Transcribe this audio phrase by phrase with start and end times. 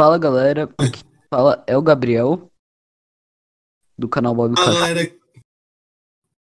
[0.00, 2.50] Fala galera, aqui fala é o Gabriel
[3.98, 5.14] do canal Bob Fala, galera.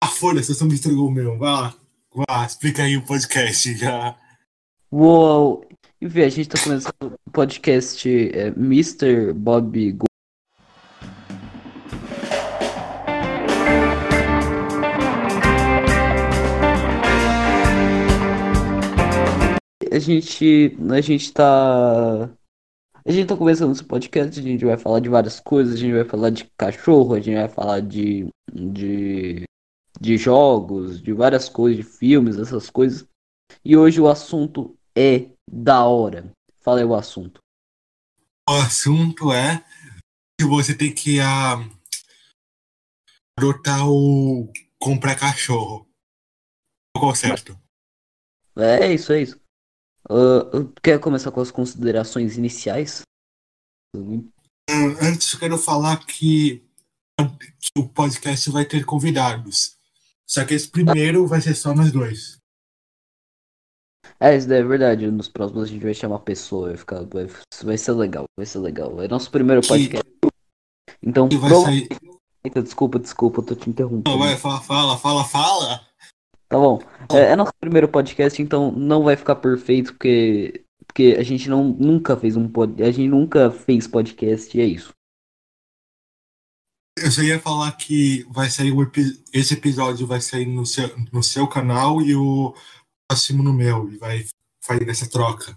[0.05, 1.39] A folha, vocês estão me entregou o meu.
[1.39, 1.75] Vai lá.
[2.15, 4.15] Vai lá, explica aí o podcast já.
[4.93, 5.67] Uou!
[5.99, 9.33] Enfim, a gente tá começando o podcast é, Mr.
[9.33, 10.05] Bob Go.
[19.91, 22.31] A gente, a gente tá,
[23.09, 25.95] a gente tá começando esse podcast, a gente vai falar de várias coisas, a gente
[25.95, 29.45] vai falar de cachorro, a gente vai falar de, de,
[29.99, 33.09] de jogos, de várias coisas, de filmes, essas coisas.
[33.65, 36.31] E hoje o assunto é da hora.
[36.61, 37.41] Fala aí o assunto.
[38.47, 39.65] O assunto é
[40.39, 41.57] que você tem que ah,
[43.39, 45.89] adotar o comprar cachorro.
[46.95, 47.59] Qual certo?
[48.55, 49.41] É isso, é isso.
[50.09, 50.45] Ah,
[50.83, 53.03] quer começar com as considerações iniciais?
[53.97, 54.29] Hum,
[55.01, 56.63] Antes eu quero falar que,
[57.59, 59.77] que o podcast vai ter convidados.
[60.27, 62.37] Só que esse primeiro vai ser só nós dois.
[64.21, 65.11] É, isso daí é verdade.
[65.11, 67.27] Nos próximos a gente vai chamar pessoa, vai ficar, vai,
[67.63, 69.01] vai ser legal, vai ser legal.
[69.01, 70.09] É nosso primeiro Que- podcast.
[71.03, 71.89] Então, E vai prova- sair.
[72.45, 74.11] Eita, desculpa, desculpa, eu tô te interrompendo.
[74.11, 75.88] Não, vai, fala, fala, fala, fala.
[76.49, 76.79] Tá bom.
[77.13, 81.65] É, é nosso primeiro podcast, então não vai ficar perfeito, porque, porque a gente não,
[81.65, 84.93] nunca fez um pod, a gente nunca fez podcast e é isso.
[86.99, 90.89] Eu só ia falar que vai sair o epi- esse episódio vai sair no seu,
[91.13, 92.53] no seu canal e o
[93.09, 93.89] próximo no meu.
[93.89, 94.25] E vai
[94.65, 95.57] fazer essa troca.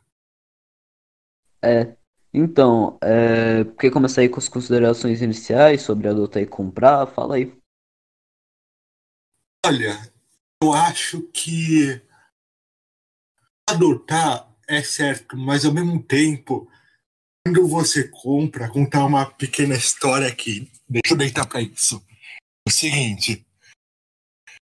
[1.64, 1.96] É.
[2.34, 7.08] Então, é, quer começar aí com as considerações iniciais sobre adotar e comprar?
[7.08, 7.58] Fala aí.
[9.66, 10.00] Olha,
[10.62, 12.02] eu acho que
[13.68, 16.70] adotar é certo, mas ao mesmo tempo,
[17.46, 20.72] quando você compra, contar uma pequena história aqui.
[20.88, 22.06] Deixa eu deitar para isso.
[22.68, 23.46] O seguinte.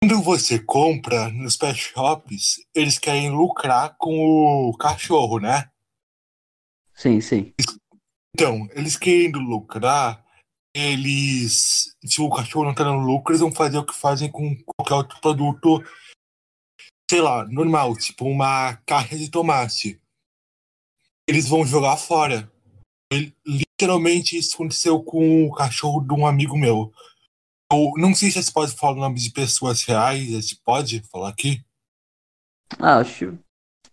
[0.03, 5.71] Quando você compra nos pet shops, eles querem lucrar com o cachorro, né?
[6.95, 7.53] Sim, sim.
[8.35, 10.26] Então, eles querendo lucrar,
[10.77, 11.97] eles.
[12.05, 14.95] Se o cachorro não tá dando lucro, eles vão fazer o que fazem com qualquer
[14.95, 15.83] outro produto,
[17.11, 20.01] sei lá, normal, tipo uma caixa de tomate.
[21.29, 22.51] Eles vão jogar fora.
[23.13, 26.93] Ele- literalmente isso aconteceu com o cachorro de um amigo meu.
[27.73, 31.31] Eu não sei se você pode falar o nome de pessoas reais, você pode falar
[31.31, 31.65] aqui?
[32.79, 33.39] Acho.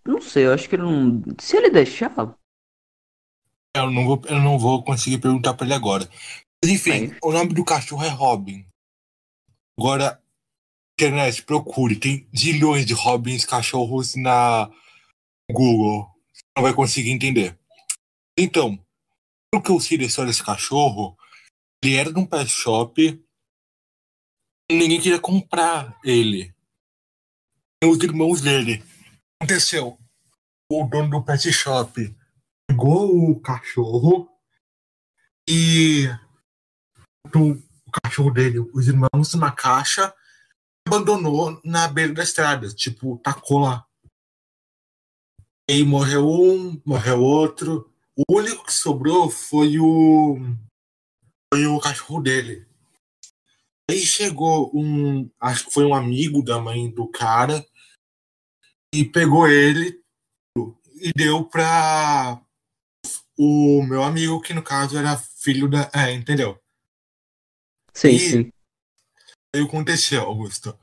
[0.06, 1.22] Não sei, eu acho que ele não.
[1.40, 2.14] Se ele deixar.
[3.76, 6.08] Eu não vou, eu não vou conseguir perguntar pra ele agora.
[6.64, 8.66] Enfim, o nome do cachorro é Robin.
[9.78, 10.24] Agora,
[10.98, 12.00] internet, procure.
[12.00, 14.72] Tem zilhões de Robins cachorros na
[15.52, 16.10] Google.
[16.32, 17.60] Você não vai conseguir entender.
[18.38, 18.80] Então,
[19.52, 21.18] pelo que eu sei da história desse cachorro,
[21.84, 23.22] ele era de um pet shop
[24.72, 26.56] e ninguém queria comprar ele.
[27.84, 28.76] Nem os irmãos dele.
[28.76, 30.00] O que aconteceu?
[30.72, 32.16] O dono do pet shop
[32.68, 34.30] pegou o cachorro
[35.48, 36.08] e
[37.34, 40.14] botou o cachorro dele, os irmãos, numa caixa
[40.88, 42.70] abandonou na beira da estrada.
[42.70, 43.86] Tipo, tacou lá.
[45.70, 47.92] E aí morreu um, morreu outro.
[48.16, 50.38] O único que sobrou foi o.
[51.54, 52.68] Foi o cachorro dele.
[53.90, 55.30] Aí chegou um.
[55.40, 57.66] Acho que foi um amigo da mãe do cara.
[58.94, 60.00] E pegou ele
[60.96, 62.40] e deu pra
[63.36, 65.90] o meu amigo, que no caso era filho da.
[65.94, 66.63] É, entendeu?
[67.94, 68.54] Sim, E- sim.
[69.56, 70.78] Aí o que aconteceu, Augusto?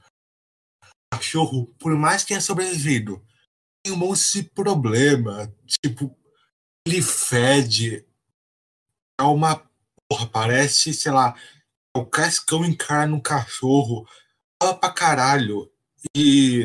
[1.13, 3.25] O cachorro, por mais que tenha sobrevivido,
[3.85, 5.53] tem um monte de problema.
[5.67, 6.17] Tipo,
[6.87, 8.07] ele fede.
[9.19, 9.69] É uma.
[10.09, 11.37] Porra, parece, sei lá,
[11.97, 14.09] o cascão encara no cachorro.
[14.63, 15.71] Fala pra caralho.
[16.17, 16.65] E.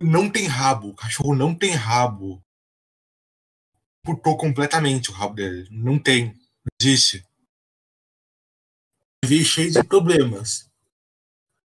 [0.00, 0.88] Não tem rabo.
[0.90, 2.42] O cachorro não tem rabo.
[4.04, 5.68] Putou completamente o rabo dele.
[5.70, 6.26] Não tem.
[6.26, 7.24] Não existe.
[9.24, 10.70] Vi cheio de problemas.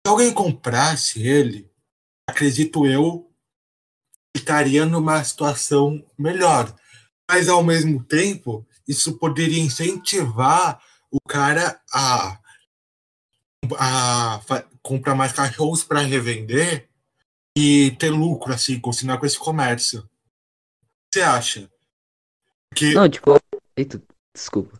[0.05, 1.70] Se alguém comprasse ele,
[2.29, 3.31] acredito eu,
[4.35, 6.75] estaria numa situação melhor.
[7.31, 12.38] Mas ao mesmo tempo, isso poderia incentivar o cara a,
[13.79, 14.41] a
[14.82, 16.88] comprar mais cachorros para revender
[17.56, 20.00] e ter lucro, assim, continuar com esse comércio.
[20.00, 20.02] O
[21.12, 21.70] que você acha?
[22.69, 23.38] Porque Não, tipo.
[24.35, 24.79] Desculpa.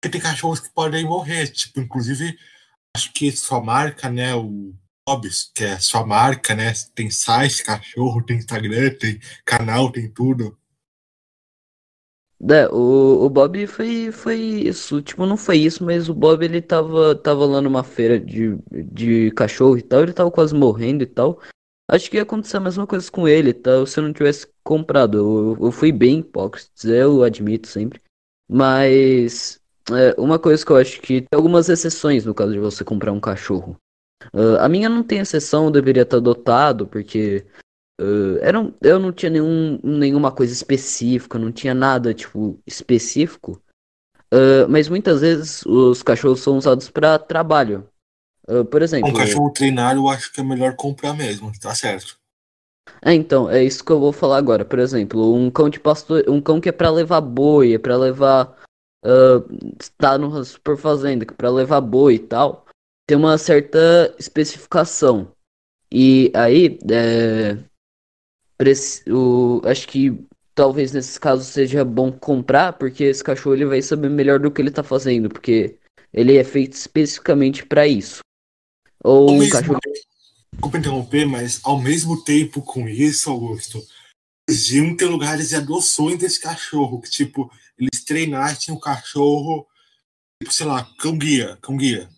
[0.00, 1.48] Porque tem cachorros que podem morrer.
[1.48, 2.38] Tipo, inclusive,
[2.96, 4.34] acho que sua marca, né?
[4.34, 4.74] O
[5.08, 6.72] Hobbs, que é sua marca, né?
[6.94, 10.56] Tem site, cachorro, tem Instagram, tem canal, tem tudo.
[12.50, 16.62] É, o, o Bob foi, foi isso, tipo, não foi isso, mas o Bob ele
[16.62, 21.06] tava, tava lá numa feira de, de cachorro e tal, ele tava quase morrendo e
[21.06, 21.40] tal.
[21.90, 23.84] Acho que ia acontecer a mesma coisa com ele, tá?
[23.86, 25.18] Se eu não tivesse comprado.
[25.18, 28.00] Eu, eu fui bem hipócrita, eu admito sempre.
[28.48, 29.60] Mas
[29.90, 33.12] é, uma coisa que eu acho que tem algumas exceções no caso de você comprar
[33.12, 33.76] um cachorro.
[34.34, 37.46] Uh, a minha não tem exceção, eu deveria estar dotado, porque
[38.00, 43.60] Uh, era um, eu não tinha nenhum, nenhuma coisa específica, não tinha nada, tipo, específico.
[44.32, 47.88] Uh, mas muitas vezes os cachorros são usados para trabalho.
[48.70, 49.10] Por exemplo.
[49.10, 52.18] Um cachorro treinário eu acho que é melhor comprar mesmo, tá certo.
[53.02, 54.64] É, então, é isso que eu vou falar agora.
[54.64, 57.94] Por exemplo, um cão de pastor, um cão que é para levar boi, é para
[57.96, 58.56] levar.
[59.04, 62.66] Uh, tá no super fazenda, que é pra levar boi e tal.
[63.06, 65.32] Tem uma certa especificação.
[65.90, 67.56] E aí, é,
[69.10, 70.18] o, acho que
[70.54, 74.60] talvez nesses casos seja bom comprar, porque esse cachorro ele vai saber melhor do que
[74.60, 75.78] ele tá fazendo, porque
[76.12, 78.20] ele é feito especificamente para isso.
[79.04, 79.78] Ou um cachorro.
[80.52, 83.80] Desculpa interromper, mas ao mesmo tempo com isso, Augusto,
[84.48, 89.66] deviam ter lugares de adoções desse cachorro, que tipo, eles treinassem o cachorro,
[90.42, 92.08] tipo, sei lá, cão guia, cão guia.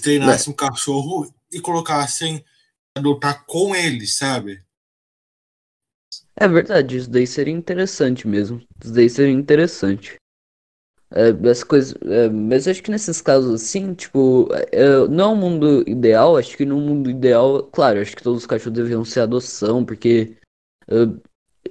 [0.00, 0.54] Treinassem o é.
[0.54, 2.44] um cachorro e colocassem
[2.96, 4.62] adotar com eles, sabe?
[6.36, 8.62] É verdade, isso daí seria interessante mesmo.
[8.82, 10.16] Isso daí seria interessante.
[11.10, 15.36] É, as coisas, é, mas acho que nesses casos assim, tipo, é, não é um
[15.36, 19.20] mundo ideal, acho que no mundo ideal, claro, acho que todos os cachorros deveriam ser
[19.20, 20.36] adoção, porque
[20.86, 21.18] eu,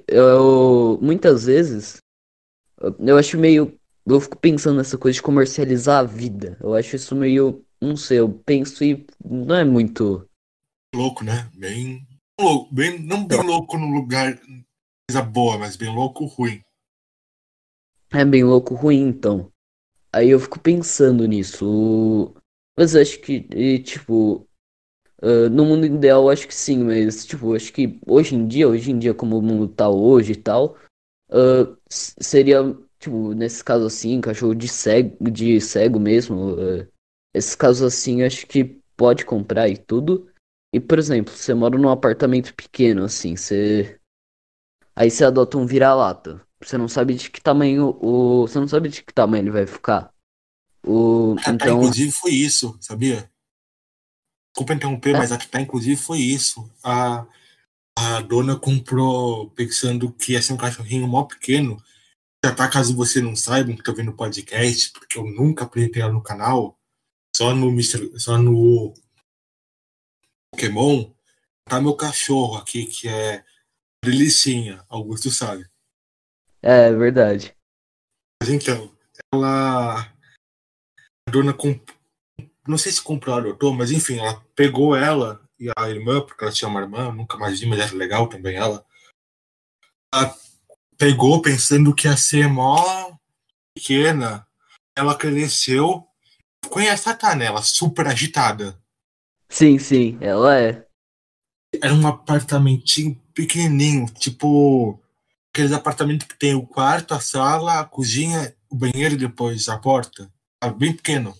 [0.08, 1.98] eu, muitas vezes
[2.98, 3.78] eu acho meio.
[4.06, 6.56] Eu fico pensando nessa coisa de comercializar a vida.
[6.60, 7.64] Eu acho isso meio.
[7.80, 10.28] Não sei, eu penso e não é muito.
[10.94, 11.48] Louco, né?
[11.54, 12.06] Bem
[12.40, 14.38] louco, bem, não bem louco no lugar
[15.08, 16.60] coisa boa, mas bem louco ruim.
[18.12, 19.52] É bem louco ruim, então.
[20.12, 22.34] Aí eu fico pensando nisso.
[22.76, 24.46] Mas acho que, e, tipo,
[25.22, 28.90] uh, no mundo ideal acho que sim, mas tipo, acho que hoje em dia, hoje
[28.90, 30.76] em dia como o mundo tá hoje e tal,
[31.30, 32.58] uh, seria,
[32.98, 36.88] tipo, nesse caso assim, cachorro de cego, de cego mesmo, uh,
[37.34, 40.28] esses casos assim, acho que pode comprar e tudo.
[40.72, 43.98] E, por exemplo, você mora num apartamento pequeno, assim, você.
[44.94, 46.44] Aí você adota um vira-lata.
[46.60, 48.46] Você não sabe de que tamanho o.
[48.46, 50.12] Você não sabe de que tamanho ele vai ficar.
[50.84, 51.36] O...
[51.46, 51.78] A então...
[51.78, 53.30] inclusive, foi isso, sabia?
[54.52, 55.18] Desculpa interromper, é?
[55.18, 56.68] mas a Tatá, inclusive, foi isso.
[56.82, 57.26] A,
[58.00, 61.82] a dona comprou pensando que ia ser um cachorrinho mó pequeno.
[62.44, 66.00] Já tá, caso você não saiba, que tá vendo o podcast, porque eu nunca apresentei
[66.00, 66.78] ela no canal,
[67.34, 67.82] só no,
[68.16, 68.94] só no
[70.54, 71.10] Pokémon,
[71.68, 73.44] tá meu cachorro aqui, que é
[74.04, 75.68] Delicinha, Augusto sabe.
[76.62, 77.52] É, verdade.
[78.40, 78.96] Mas então,
[79.34, 80.02] ela.
[81.28, 81.90] A dona comp...
[82.66, 86.44] Não sei se comprou a adotou, mas enfim, ela pegou ela e a irmã, porque
[86.44, 88.84] ela tinha uma irmã, nunca mais vi, mas era legal também ela.
[90.12, 90.34] Ela
[90.96, 93.12] pegou pensando que ia ser mó
[93.74, 94.46] pequena.
[94.96, 96.06] Ela cresceu.
[96.68, 98.80] Conhece a Tanela, super agitada.
[99.48, 100.86] Sim, sim, ela é.
[101.82, 105.00] Era um apartamentinho pequenininho, tipo
[105.52, 109.78] aqueles apartamentos que tem o quarto, a sala, a cozinha, o banheiro e depois a
[109.78, 110.32] porta.
[110.76, 111.34] Bem pequeno.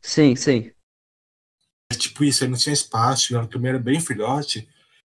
[0.00, 0.70] Sim, sim.
[1.92, 4.68] É tipo isso, aí não tinha espaço, ela também era bem filhote.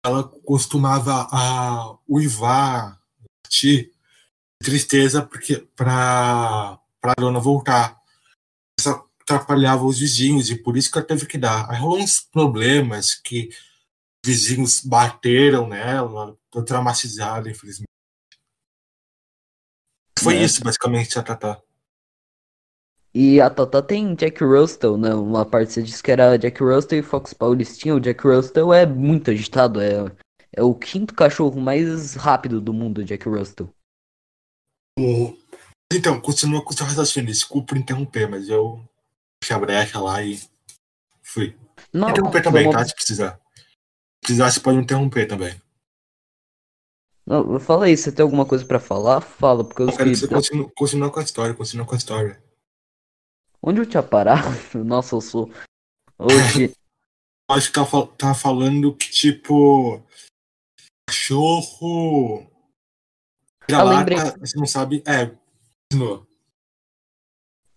[0.05, 3.01] Ela costumava a uivar,
[3.51, 3.91] de
[4.63, 7.99] tristeza porque para para dona voltar.
[8.79, 11.71] Essa atrapalhava os vizinhos e por isso que ela teve que dar.
[11.71, 13.51] Aí rolou uns problemas que
[14.25, 17.89] vizinhos bateram nela, tô traumatizada, infelizmente.
[20.19, 20.45] Foi é.
[20.45, 21.63] isso, basicamente, a Tata.
[23.13, 25.13] E a Tata tem Jack Russell, né?
[25.15, 27.95] Uma parte você disse que era Jack Russell e Fox Paulistinha.
[27.95, 30.11] O Jack Russell é muito agitado, é,
[30.53, 33.69] é o quinto cachorro mais rápido do mundo, Jack Russell.
[35.93, 37.33] Então, continua com o seu raciocínio.
[37.33, 38.81] Desculpa interromper, mas eu
[39.43, 40.41] fechei a brecha lá e
[41.21, 41.57] fui.
[41.93, 42.79] Não, interromper também, vamos...
[42.79, 42.87] tá?
[42.87, 43.33] Se precisar.
[43.33, 45.61] Se precisar, você pode interromper também.
[47.27, 49.21] Não, fala aí, você tem alguma coisa pra falar?
[49.21, 51.99] Fala, porque eu, eu quero que você continue, continue com a história, continue com a
[51.99, 52.50] história.
[53.63, 54.49] Onde eu tinha parado?
[54.85, 55.51] Nossa, eu sou.
[56.19, 56.73] Hoje.
[57.51, 57.85] Acho que tá,
[58.17, 60.03] tá falando que, tipo.
[61.09, 62.47] Cachorro.
[63.73, 64.19] Ah, lembrei.
[64.39, 65.03] Você não sabe.
[65.07, 65.37] É,
[65.91, 66.27] continua.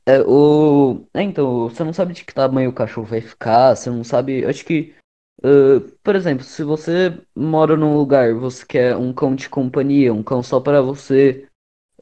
[0.06, 1.08] É, o...
[1.13, 4.46] É, então, você não sabe de que tamanho o cachorro vai ficar, você não sabe.
[4.46, 4.96] Acho que.
[5.40, 10.24] Uh, por exemplo, se você mora num lugar, você quer um cão de companhia, um
[10.24, 11.50] cão só para você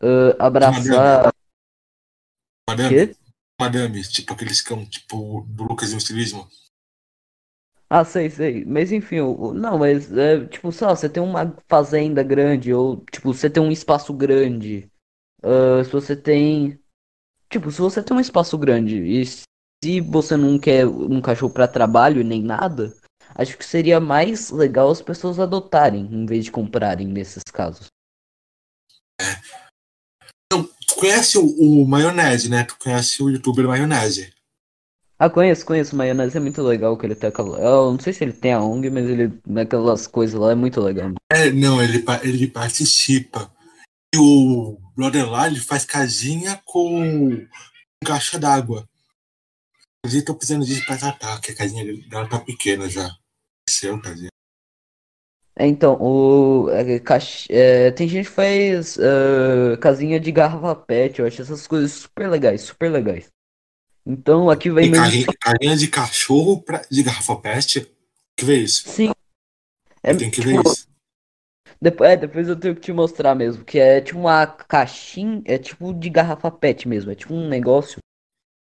[0.01, 1.33] ah, abraçar.
[2.67, 2.89] Madame.
[2.89, 3.15] Quê?
[3.61, 6.49] Madame, tipo aqueles cão, tipo, do Lucas e o Estilismo.
[7.89, 8.63] Ah, sei, sei.
[8.65, 9.17] Mas enfim,
[9.53, 13.61] não, mas é, tipo, sei lá, você tem uma fazenda grande, ou tipo, você tem
[13.61, 14.89] um espaço grande.
[15.43, 16.79] ah, se você tem.
[17.49, 21.67] Tipo, se você tem um espaço grande e se você não quer um cachorro para
[21.67, 22.93] trabalho nem nada,
[23.35, 27.87] acho que seria mais legal as pessoas adotarem em vez de comprarem nesses casos.
[30.91, 32.65] Tu conhece o, o Maionese, né?
[32.65, 34.33] Tu conhece o youtuber Maionese.
[35.17, 37.59] Ah, conheço, conheço, Maionese é muito legal que ele tem aquela.
[37.59, 40.81] Eu não sei se ele tem a ONG, mas ele naquelas coisas lá é muito
[40.81, 41.13] legal.
[41.31, 43.51] É, não, ele, ele participa.
[44.13, 47.47] E o brother lá, ele faz casinha com
[48.03, 48.85] caixa d'água.
[49.99, 53.09] Inclusive, tô precisando disso pra tratar, que a casinha dela tá pequena já.
[53.69, 54.29] Seu, casinha.
[55.61, 56.71] É, então, o.
[56.71, 61.67] é, cach- é, tem gente que faz ah, casinha de garrafa pet, eu acho essas
[61.67, 63.29] coisas super legais, super legais.
[64.03, 67.81] Então aqui vem Tem carinha de cachorro pra, de garrafa peste.
[67.81, 67.93] Tem
[68.37, 68.89] que ver isso.
[68.89, 69.11] Sim.
[70.01, 70.87] É, Tem que ver tipo, isso.
[71.79, 75.59] Depois, é, depois eu tenho que te mostrar mesmo, que é tipo uma caixinha, é
[75.59, 77.99] tipo de garrafa pet mesmo, é tipo um negócio.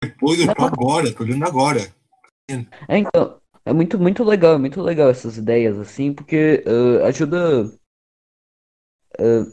[0.03, 1.91] Depois eu tô agora, tô olhando agora.
[2.87, 6.63] É, então, é muito, muito legal, é muito legal essas ideias assim, porque
[7.03, 7.71] ah, ajuda.
[9.19, 9.45] ah,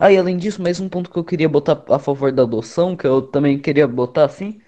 [0.00, 2.96] Ah, e além disso, mais um ponto que eu queria botar a favor da adoção,
[2.96, 4.60] que eu também queria botar assim,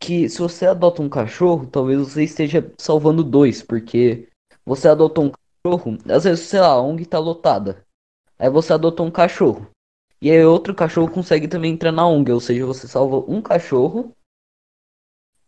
[0.00, 4.28] que se você adota um cachorro, talvez você esteja salvando dois, porque
[4.66, 5.32] você adota um
[5.64, 7.84] cachorro, às vezes, sei lá, a ONG tá lotada.
[8.38, 9.66] Aí você adota um cachorro.
[10.22, 14.12] E aí outro cachorro consegue também entrar na ONG, ou seja, você salva um cachorro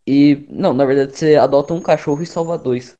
[0.09, 0.47] e.
[0.49, 2.95] Não, na verdade você adota um cachorro e salva dois.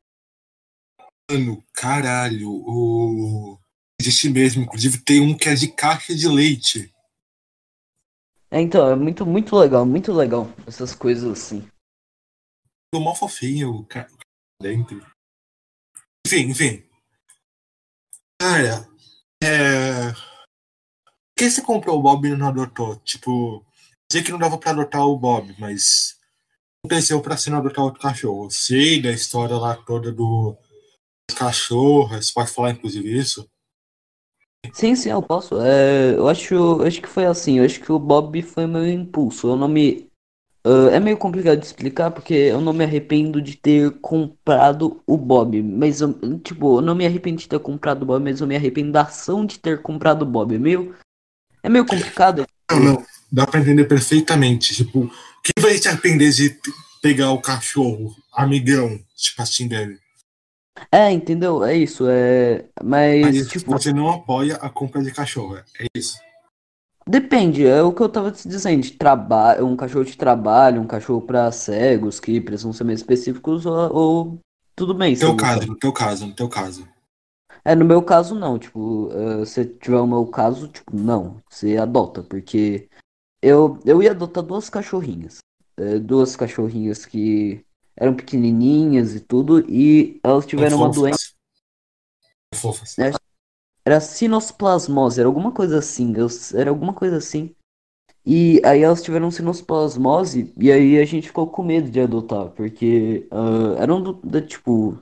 [1.32, 3.60] Mano, caralho, o...
[4.00, 4.62] existe mesmo.
[4.62, 6.94] Inclusive tem um que é de caixa de leite.
[8.52, 11.62] É, então, é muito, muito legal, muito legal essas coisas assim.
[11.62, 14.10] Ficou mó fofinho o cara
[14.62, 15.04] dentro.
[16.28, 16.84] Enfim, enfim.
[18.40, 18.88] Cara,
[19.44, 20.12] é.
[20.12, 22.98] Por que você comprou o Bob e não adotou?
[22.98, 23.66] Tipo,
[24.12, 26.19] sei que não dava pra adotar o Bob, mas
[26.86, 28.46] aconteceu pra você não adotar outro cachorro.
[28.46, 30.58] Eu sei da história lá toda do
[31.38, 33.48] cachorro, você pode falar inclusive isso?
[34.74, 35.60] Sim, sim, eu posso.
[35.62, 39.48] É, eu acho, acho que foi assim, eu acho que o Bob foi meu impulso.
[39.48, 40.10] Eu não me.
[40.66, 45.18] ah, é meio complicado de explicar porque eu não me arrependo de ter comprado o
[45.18, 45.62] Bob.
[45.62, 48.56] Mas eu, tipo, eu não me arrependo de ter comprado o Bob, mas eu me
[48.56, 50.54] arrependo da ação de ter comprado o Bob.
[50.56, 50.96] É meio.
[51.64, 52.46] É meio complicado.
[52.72, 53.06] Não, não.
[53.32, 54.76] Dá pra entender perfeitamente.
[54.76, 55.10] Tipo,
[55.44, 56.58] quem vai se arrepender de
[57.02, 60.00] pegar o cachorro, amigão, tipo assim dele?
[60.92, 61.64] É, entendeu?
[61.64, 62.06] É isso.
[62.08, 62.66] É...
[62.84, 65.58] Mas, Mas tipo, você não apoia a compra de cachorro.
[65.58, 66.18] É isso.
[67.08, 67.66] depende.
[67.66, 68.82] É o que eu tava te dizendo.
[68.82, 73.66] De trabalho, um cachorro de trabalho, um cachorro pra cegos que precisam ser mais específicos,
[73.66, 74.40] ou, ou
[74.76, 75.14] tudo bem.
[75.14, 76.88] No teu eu caso, no teu caso, no teu caso.
[77.66, 78.58] É, no meu caso, não.
[78.58, 81.42] Tipo, eh, se tiver o meu caso, tipo, não.
[81.50, 82.89] Você adota, porque
[83.42, 85.40] eu, eu ia adotar duas cachorrinhas.
[85.78, 87.64] Eh, duas cachorrinhas que
[87.96, 91.34] eram pequenininhas e tudo, e elas tiveram uma doença.
[92.54, 92.98] Fofas.
[92.98, 93.12] É.
[93.86, 96.14] Era sinosplasmose, era alguma coisa assim.
[96.54, 97.56] era alguma coisa assim.
[98.26, 103.28] E aí elas tiveram sinosplasmose, e aí a gente ficou com medo de adotar, porque
[103.32, 105.00] ah, eram do, da, tipo.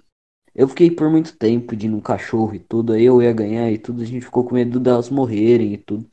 [0.56, 3.70] Eu fiquei por muito tempo de ir num cachorro e tudo, aí eu ia ganhar
[3.72, 6.08] e tudo, a gente ficou com medo delas morrerem e tudo.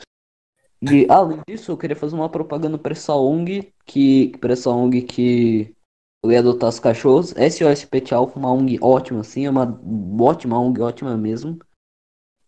[0.93, 5.03] E além disso, eu queria fazer uma propaganda pra essa ONG, que, pra essa ONG
[5.03, 5.75] que
[6.23, 7.33] eu ia adotar os cachorros.
[7.33, 9.81] SOS Pet Alpha, uma ONG ótima, assim, é uma
[10.21, 11.59] ótima ONG, ótima mesmo.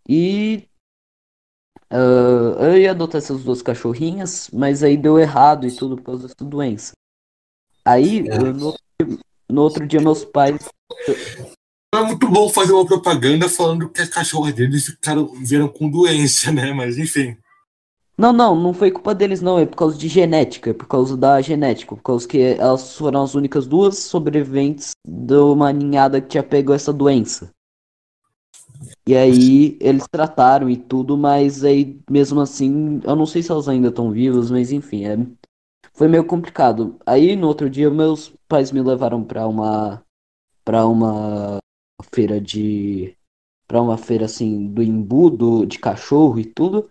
[0.09, 0.69] E
[1.91, 6.23] ah, eu ia adotar essas duas cachorrinhas, mas aí deu errado e tudo por causa
[6.29, 6.93] dessa doença.
[7.85, 8.37] Aí, É.
[8.37, 8.75] eu- no,
[9.49, 10.69] no outro dia, meus pais
[11.95, 16.53] É muito bom fazer uma propaganda falando que as cachorras deles ficaram, vieram com doença,
[16.53, 16.73] né?
[16.73, 17.37] Mas enfim.
[18.19, 19.59] Não, não, não foi culpa deles, não.
[19.59, 23.23] É por causa de genética, é por causa da genética, por causa que elas foram
[23.23, 27.51] as únicas duas sobreviventes de uma ninhada que tinha pego essa doença.
[29.07, 33.69] E aí eles trataram e tudo, mas aí mesmo assim, eu não sei se elas
[33.69, 35.17] ainda estão vivas, mas enfim, é,
[35.95, 36.97] foi meio complicado.
[37.07, 40.03] Aí no outro dia meus pais me levaram pra uma
[40.65, 41.59] para uma
[42.13, 43.15] feira de
[43.69, 46.89] para uma feira assim do embudo de cachorro e tudo.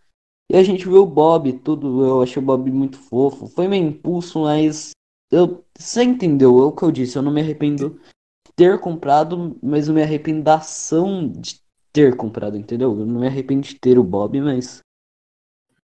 [0.50, 3.48] E a gente viu o Bob, tudo, eu achei o Bob muito fofo.
[3.48, 4.92] Foi meio impulso, mas
[5.32, 6.60] eu, você entendeu?
[6.62, 8.00] É o que eu disse, eu não me arrependo
[8.46, 11.60] de ter comprado, mas eu me arrependo da ação de
[11.92, 12.98] ter comprado, entendeu?
[13.00, 14.80] Eu não me arrependo de ter o Bob, mas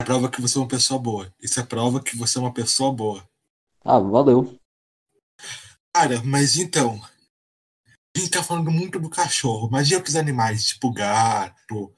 [0.00, 1.32] É prova que você é uma pessoa boa.
[1.42, 3.26] Isso é prova que você é uma pessoa boa.
[3.84, 4.58] Ah, valeu.
[5.94, 7.00] Cara, mas então.
[8.14, 11.92] A gente tá falando muito do cachorro, mas e outros animais, tipo gato,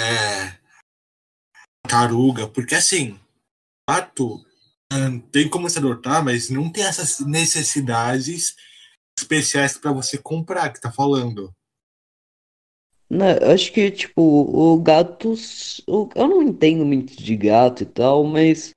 [0.00, 0.58] é,
[1.86, 3.18] taruga, porque assim,
[3.88, 4.44] gato
[4.92, 8.54] hum, tem como se adotar, mas não tem essas necessidades
[9.18, 11.54] especiais para você comprar, que tá falando.
[13.08, 15.32] Né, eu acho que, tipo, o gato.
[15.86, 18.72] o- eu não entendo muito de gato e tal, mas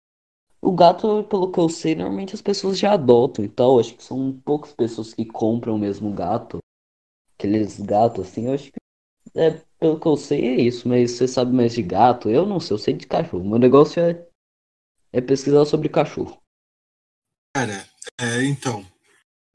[0.62, 3.80] o gato, pelo que eu sei, normalmente as pessoas já adotam e tal.
[3.80, 6.60] Acho que são poucas pessoas que compram mesmo gato.
[7.40, 8.79] Aqueles gatos assim, eu acho que.
[9.40, 12.30] É, pelo que eu sei é isso, mas você sabe mais de gato?
[12.30, 13.48] Eu não sei, eu sei de cachorro.
[13.48, 14.28] Meu negócio é,
[15.14, 16.44] é pesquisar sobre cachorro.
[17.56, 18.86] Cara, é, então,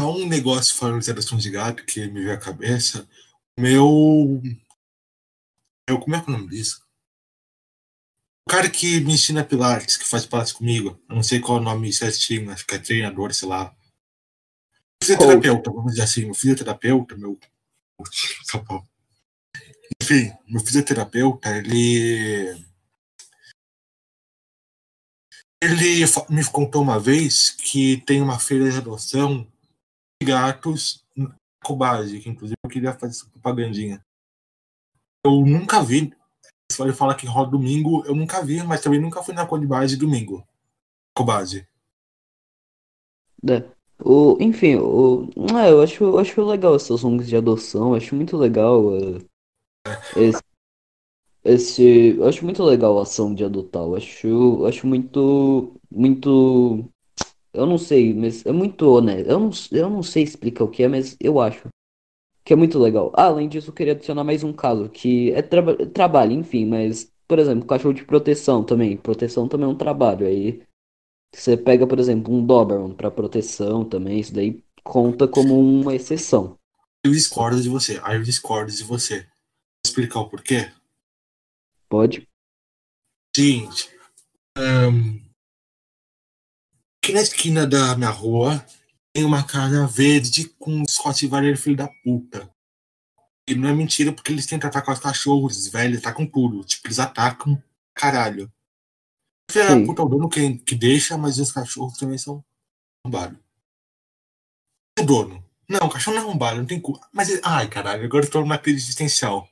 [0.00, 3.06] só um negócio falando de adoção de gato que me veio à cabeça.
[3.60, 4.40] Meu.
[5.86, 6.82] meu como é que é o nome disso?
[8.48, 11.60] O cara que me ensina Pilates, que faz Pilates comigo, eu não sei qual é
[11.60, 13.76] o nome certinho, acho que é treinador, sei lá.
[15.02, 17.38] Fisioterapeuta, vamos dizer assim, meu fisioterapeuta, meu.
[18.66, 18.93] Bom.
[20.02, 22.62] Enfim, meu fisioterapeuta, ele.
[25.62, 29.46] Ele me contou uma vez que tem uma feira de adoção
[30.20, 34.04] de gatos na Cobase, que inclusive eu queria fazer essa propagandinha.
[35.24, 36.12] Eu nunca vi.
[36.78, 40.46] Ele fala que rola domingo, eu nunca vi, mas também nunca fui na Cobase domingo.
[41.16, 41.66] Cobase.
[43.42, 43.64] né?
[43.98, 48.94] O, enfim, o, é, eu acho, acho legal essas ONGs de adoção, acho muito legal
[48.96, 49.24] é,
[50.16, 50.42] esse,
[51.44, 56.84] esse, eu acho muito legal a ação de adotar, eu acho, eu acho muito, muito,
[57.52, 60.82] eu não sei, mas é muito honesto, eu não, eu não sei explicar o que
[60.82, 61.68] é, mas eu acho
[62.44, 63.10] que é muito legal.
[63.16, 67.10] Ah, além disso, eu queria adicionar mais um caso, que é traba trabalho, enfim, mas,
[67.26, 70.62] por exemplo, cachorro de proteção também, proteção também é um trabalho, aí
[71.34, 76.56] você pega, por exemplo, um Doberman para proteção também, isso daí conta como uma exceção.
[77.04, 78.00] Eu discordo de você.
[78.02, 79.26] Aí eu discordo de você.
[79.84, 80.72] Explicar o porquê?
[81.88, 82.26] Pode?
[83.34, 83.90] Seguinte.
[84.56, 85.20] ahn,
[87.02, 88.64] aqui na esquina da minha rua
[89.12, 92.50] tem uma casa verde com uns Rottweiler filho da puta.
[93.48, 96.64] E não é mentira porque eles tentam atacar os cachorros, velho, atacam tudo.
[96.64, 97.62] Tipo, eles atacam
[97.94, 98.50] caralho.
[99.50, 102.42] Filho da puta é o dono que, que deixa, mas os cachorros também são
[103.04, 103.38] arrombados.
[104.98, 105.44] O dono.
[105.68, 106.98] Não, o cachorro não é arrombado, não tem cu.
[107.12, 109.48] Mas, ai, caralho, agora eu tô numa crise existencial.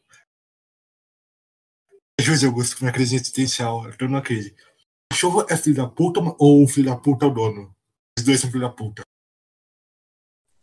[2.21, 4.51] José Augusto, com minha crise existencial, eu tô numa crise.
[4.51, 7.75] O cachorro é filho da puta ou o filho da puta é o dono?
[8.19, 9.03] Os dois são filho da puta.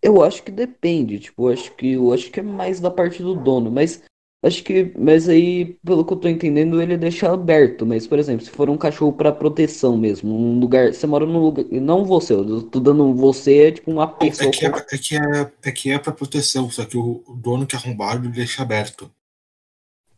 [0.01, 3.21] Eu acho que depende, tipo, eu acho que eu acho que é mais da parte
[3.21, 4.01] do dono, mas
[4.43, 8.45] acho que, mas aí, pelo que eu tô entendendo, ele deixa aberto, mas por exemplo,
[8.45, 12.33] se for um cachorro para proteção mesmo, um lugar, você mora num lugar, não você,
[12.33, 15.51] eu tô dando você é tipo uma É pessoa que é, com- é que é,
[15.63, 19.12] é que é pra proteção, só que o, dono que é arrombado deixa aberto.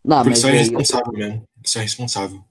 [0.04, 1.44] Não, Porque mas isso é aí, irresponsável mesmo.
[1.64, 2.44] Isso é irresponsável.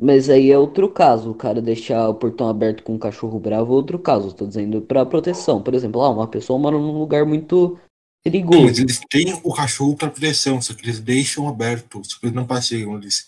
[0.00, 3.72] mas aí é outro caso, o cara deixar o portão aberto com um cachorro bravo
[3.72, 7.26] é outro caso, tô dizendo para proteção, por exemplo, ah, uma pessoa mora num lugar
[7.26, 7.78] muito
[8.22, 8.62] perigoso.
[8.66, 12.00] mas eles têm o cachorro pra proteção, só que eles deixam aberto.
[12.02, 13.26] Tipo, eles não passeiam, eles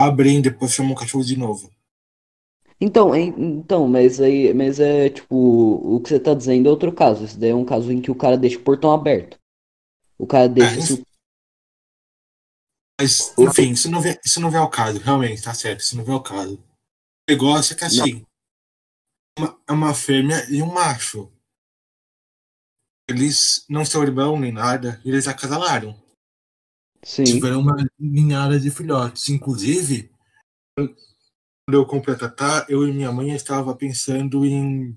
[0.00, 1.70] abrem e depois chamam o cachorro de novo.
[2.80, 6.92] Então, en- então, mas aí, mas é tipo, o que você tá dizendo é outro
[6.92, 7.24] caso.
[7.24, 9.38] Esse daí é um caso em que o cara deixa o portão aberto.
[10.18, 11.02] O cara deixa É, se o-
[13.02, 16.04] Mas, enfim, isso não, vem, isso não vem ao caso, realmente, tá certo, isso não
[16.04, 16.54] vem ao caso.
[16.56, 16.64] O
[17.32, 18.24] negócio é que assim,
[19.36, 21.32] uma- é uma fêmea e um macho.
[23.08, 26.00] Eles não são irmão nem nada, eles acasalaram.
[27.04, 29.28] Sim, Tiveram uma ninhada de filhotes.
[29.28, 30.08] Inclusive,
[30.76, 30.94] quando
[31.72, 34.96] eu comprei a Tatá, eu e minha mãe estava pensando em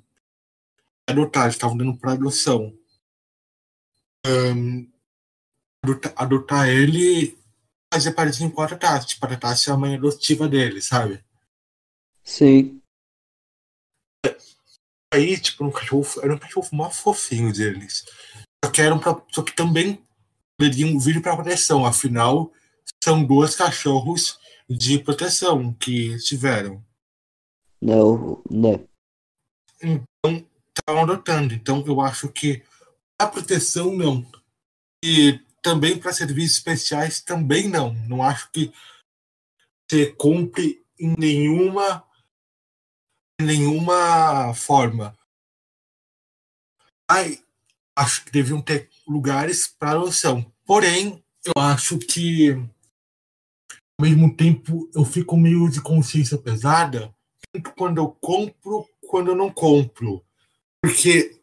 [1.10, 2.78] adotar, estavam dando para adoção.
[4.24, 4.88] Ahn,
[5.84, 7.38] adota- adotar ele
[7.95, 11.23] fazer parecido com a Tatá, tipo, a Tatá ser a mãe adotiva dele, sabe?
[12.23, 12.81] sim.
[15.13, 18.03] Aí, tipo, um cachorro, era um cachorro mó fofinho deles.
[18.63, 20.03] Só que, eram pra, só que também
[20.60, 22.51] poderiam vir para proteção, afinal,
[23.01, 24.38] são dois cachorros
[24.69, 26.84] de proteção que tiveram.
[27.81, 28.84] Não, né?
[30.77, 31.53] estavam adotando.
[31.53, 32.62] Então, eu acho que
[33.17, 34.25] a proteção não.
[35.03, 37.91] E também para serviços especiais também não.
[38.08, 38.71] Não acho que
[39.89, 42.06] você compre em nenhuma
[43.41, 45.17] em nenhuma forma.
[47.10, 47.39] Ai,
[47.95, 50.45] acho que deviam ter lugares para adoção.
[50.63, 57.13] Porém, eu acho que ao mesmo tempo eu fico meio de consciência pesada,
[57.51, 60.23] tanto quando eu compro, quando eu não compro.
[60.80, 61.35] Porque,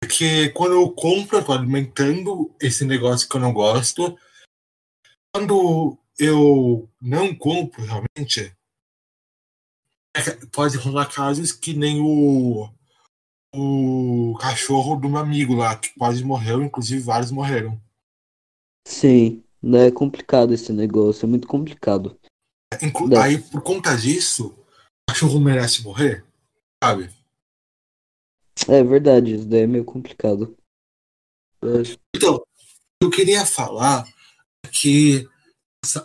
[0.00, 4.18] porque quando eu compro, eu tô alimentando esse negócio que eu não gosto.
[5.32, 8.56] Quando eu não compro, realmente,
[10.16, 12.68] é, pode rolar casos que nem o,
[13.54, 17.80] o cachorro do meu amigo lá, que quase morreu, inclusive vários morreram.
[18.88, 19.88] Sim, né?
[19.88, 22.18] É complicado esse negócio, é muito complicado.
[22.82, 23.16] Inclu.
[23.18, 26.24] Aí, por conta disso, o cachorro merece morrer,
[26.82, 27.10] sabe?
[28.68, 30.56] É verdade, isso daí é meio complicado.
[31.62, 32.42] É, Então,
[33.02, 34.06] eu queria falar
[34.72, 35.28] que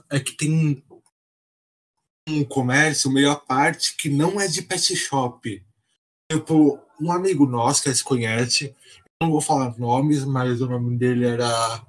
[0.10, 0.84] é que tem
[2.28, 5.64] um comércio meio à parte que não é de pet shop.
[6.32, 8.76] Tipo, um amigo nosso que se conhece,
[9.22, 11.86] não vou falar nomes, mas o nome dele era.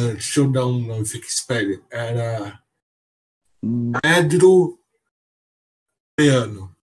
[0.00, 1.82] Eh, Deixa eu dar um nome, fica espere.
[1.90, 2.62] Era
[3.64, 4.78] hum, Pedro
[6.18, 6.75] Leano.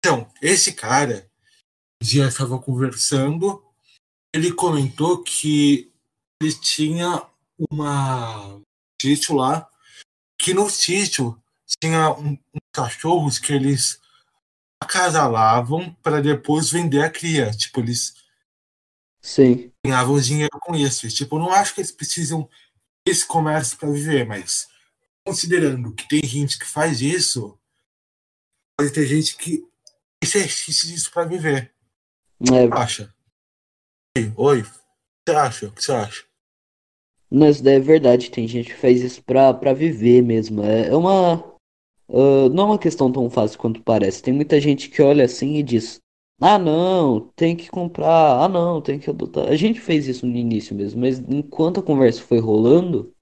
[0.00, 1.30] Então, esse cara,
[2.02, 3.62] um dia estava conversando,
[4.34, 5.92] ele comentou que
[6.42, 7.22] ele tinha
[7.70, 8.60] uma
[9.00, 9.68] sítio lá,
[10.40, 11.40] que no sítio
[11.82, 14.00] tinha um, uns cachorros que eles
[14.82, 17.50] acasalavam para depois vender a cria.
[17.50, 18.14] Tipo, eles
[19.20, 21.06] sim, ganhavam dinheiro com isso.
[21.06, 22.48] E, tipo, não acho que eles precisam
[23.06, 24.68] desse comércio para viver, mas
[25.26, 27.58] considerando que tem gente que faz isso,
[28.78, 29.69] pode ter gente que
[30.22, 31.72] exercício disso para viver.
[32.52, 33.12] é, Acha?
[34.16, 34.60] Oi, oi.
[34.60, 34.70] O que
[35.28, 35.66] você acha?
[35.68, 36.24] O que você acha?
[37.62, 40.62] daí é verdade, tem gente que faz isso pra, pra viver mesmo.
[40.62, 41.34] É, é uma.
[42.08, 44.22] ah, não é uma questão tão fácil quanto parece.
[44.22, 46.00] Tem muita gente que olha assim e diz:
[46.40, 48.42] Ah, não, tem que comprar.
[48.42, 49.48] Ah, não, tem que adotar.
[49.48, 53.12] A gente fez isso no início mesmo, mas enquanto a conversa foi rolando,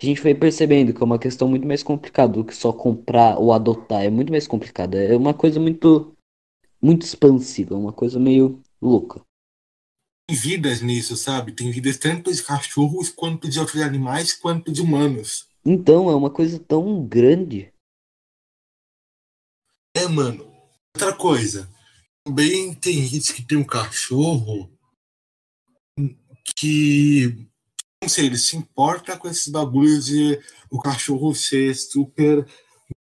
[0.00, 3.38] a gente foi percebendo que é uma questão muito mais complicada do que só comprar
[3.38, 4.02] ou adotar.
[4.02, 4.96] É muito mais complicado.
[4.96, 6.11] É uma coisa muito,
[6.82, 9.24] muito expansiva, uma coisa meio louca.
[10.28, 11.52] Tem vidas nisso, sabe?
[11.52, 15.48] Tem vidas tanto de cachorros, quanto de outros animais, quanto de humanos.
[15.64, 17.72] Então, é uma coisa tão grande.
[19.96, 20.50] É, mano.
[20.96, 21.70] Outra coisa.
[22.24, 24.70] Também tem gente que tem um cachorro
[26.56, 27.48] que.
[28.02, 30.40] Não sei, ele se importa com esses bagulhos de
[30.70, 32.44] o cachorro ser super,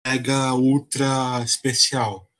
[0.06, 2.31] mega, ultra especial.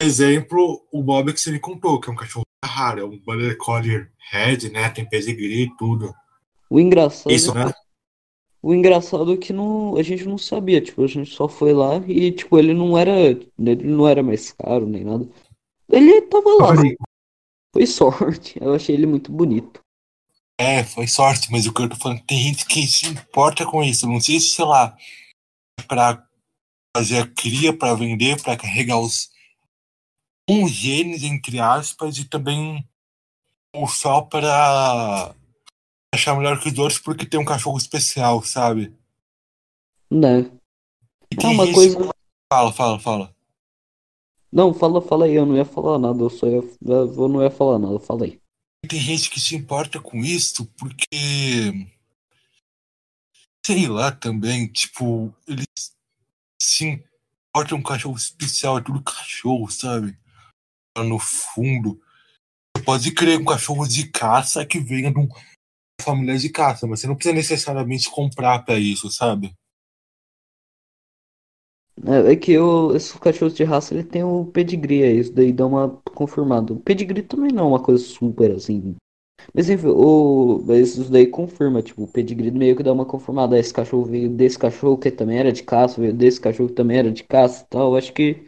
[0.00, 3.56] Exemplo, o Bob que você me contou, que é um cachorro raro, é um Border
[3.56, 4.88] Collie Red, né?
[4.90, 6.14] Tem pedigree e tudo.
[6.68, 7.72] O engraçado, Isso, né?
[8.60, 11.96] o engraçado é que não, a gente não sabia, tipo, a gente só foi lá
[12.06, 15.26] e, tipo, ele não era, ele não era mais caro nem nada.
[15.88, 16.74] Ele tava lá,
[17.72, 18.58] foi sorte.
[18.60, 19.80] Eu achei ele muito bonito.
[20.58, 23.84] É, foi sorte, mas o que eu tô falando, tem gente que se importa com
[23.84, 24.06] isso.
[24.06, 24.96] Não sei se, sei lá,
[25.86, 26.26] pra
[26.96, 29.30] fazer a cria, pra vender, pra carregar os
[30.48, 32.86] uns genes, entre aspas, e também
[33.74, 35.34] ou só pra
[36.14, 38.94] achar melhor que os outros porque tem um cachorro especial, sabe?
[40.10, 40.50] Né?
[41.30, 41.98] E É tem uma coisa.
[42.50, 43.36] Fala, fala, fala.
[44.52, 47.50] Não, fala, fala aí, eu não ia falar nada, eu só ia, eu não ia
[47.50, 48.40] falar nada, fala aí.
[48.84, 51.88] E tem gente que se importa com isso porque.
[53.66, 55.66] Sei lá também, tipo, eles
[56.62, 57.04] se
[57.50, 60.16] importam com um cachorro especial, é tudo cachorro, sabe?
[61.04, 62.00] No fundo.
[62.76, 65.28] Você pode crer um cachorro de caça que venha de uma
[66.02, 69.54] família de caça, mas você não precisa necessariamente comprar pra isso, sabe?
[72.04, 75.52] É, é que eu, esses cachorros de raça, ele tem o pedigree, aí, isso daí
[75.52, 76.72] dá uma confirmada.
[76.72, 78.94] O pedigree também não é uma coisa super assim.
[79.54, 83.56] Mas enfim, o, isso daí confirma, tipo, o pedigree meio que dá uma confirmada.
[83.56, 86.74] Ah, Esse cachorro veio desse cachorro que também era de caça, veio desse cachorro que
[86.74, 87.96] também era de caça e tal.
[87.96, 88.46] Acho que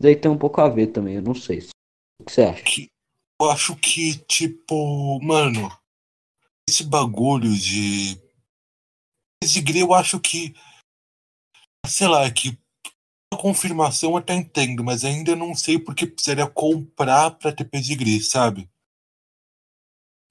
[0.00, 1.68] daí tem um pouco a ver também, eu não sei.
[2.20, 2.64] O que você acha?
[3.40, 5.70] Eu acho que, tipo, mano,
[6.68, 8.18] esse bagulho de.
[9.42, 10.54] Pedigree, eu acho que.
[11.86, 12.58] Sei lá, que.
[13.32, 18.20] A confirmação eu até entendo, mas ainda não sei porque precisaria comprar pra ter pedigree,
[18.20, 18.68] sabe?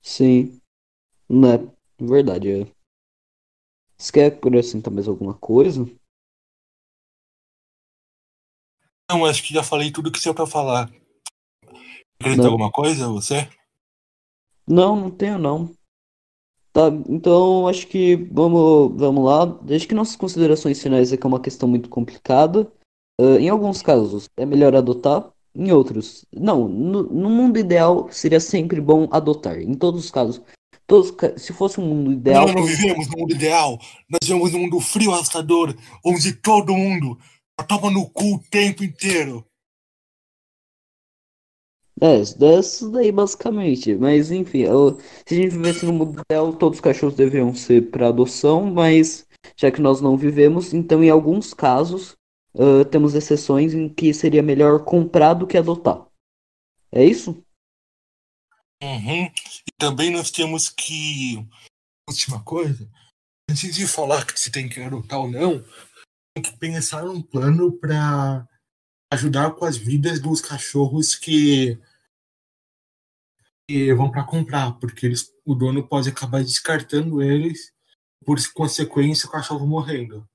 [0.01, 0.59] Sim,
[1.29, 1.57] né?
[1.99, 2.71] Verdade.
[3.97, 5.85] Você quer acrescentar mais alguma coisa?
[9.09, 10.89] Não, acho que já falei tudo que tinha pra falar.
[12.21, 12.51] Acredita Não.
[12.51, 13.47] alguma coisa, você?
[14.67, 15.73] Não, não tenho não.
[16.71, 19.45] Tá, então acho que vamos, vamos lá.
[19.45, 22.71] Desde que nossas considerações finais é que é uma questão muito complicada.
[23.19, 26.67] Ah, em alguns casos é melhor adotar, em outros, não.
[26.67, 29.59] No, no mundo ideal seria sempre bom adotar.
[29.59, 30.41] Em todos os casos,
[30.85, 33.79] todos, se fosse um mundo ideal, Nós não vivemos no mundo ideal.
[34.09, 37.17] Nós vivemos num mundo frio, assustador, onde todo mundo
[37.63, 39.45] toma no cu o tempo inteiro.
[42.01, 43.93] É, isso daí- basicamente.
[43.95, 47.91] Mas enfim, eu- se a gente vivesse no mundo ideal, todos os cachorros deveriam ser
[47.91, 52.15] para adoção, mas já que nós não vivemos, então em alguns casos
[52.55, 56.07] ah, temos exceções em que seria melhor comprar do que adotar.
[56.91, 57.43] É isso?
[58.81, 59.25] Uhum.
[59.25, 61.45] E também nós temos que.
[62.09, 62.89] Última coisa.
[63.49, 65.63] Antes de falar que se tem que adotar ou não,
[66.41, 68.47] que pensar num plano para
[69.11, 71.79] ajudar com as vidas dos cachorros que,
[73.67, 77.73] que vão para comprar, porque eles, o dono pode acabar descartando eles,
[78.23, 80.27] por consequência, o cachorro morrendo.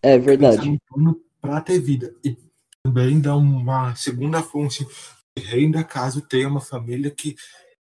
[0.00, 0.66] É verdade.
[0.66, 2.14] num plano para ter vida.
[2.24, 2.36] E
[2.82, 4.86] também dá uma segunda fonte
[5.36, 7.36] de renda caso tenha uma família que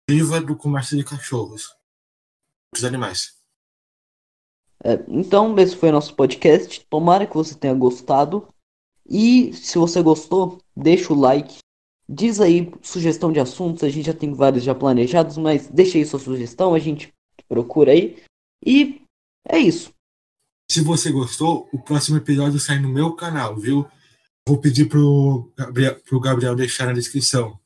[0.08, 1.74] viva do comércio de cachorros.
[2.72, 3.35] Dos animais.
[4.84, 6.84] É, então, esse foi nosso podcast.
[6.88, 8.48] Tomara que você tenha gostado.
[9.08, 11.58] E se você gostou, deixa o like.
[12.08, 13.82] Diz aí sugestão de assuntos.
[13.82, 16.74] A gente já tem vários já planejados, mas deixa aí sua sugestão.
[16.74, 17.12] A gente
[17.48, 18.22] procura aí.
[18.64, 19.02] E
[19.48, 19.90] é isso.
[20.70, 23.86] Se você gostou, o próximo episódio sai no meu canal, viu?
[24.48, 27.58] Vou pedir pro Gabriel, pro Gabriel deixar na descrição.